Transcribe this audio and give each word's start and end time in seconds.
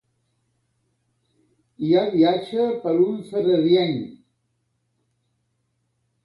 Hi 1.87 1.91
ha 1.97 2.05
viatge 2.15 2.65
per 2.87 2.95
a 2.95 3.05
un 3.09 3.21
ferrerienc! 3.29 4.09